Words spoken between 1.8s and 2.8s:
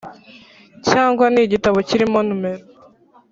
kirimo numero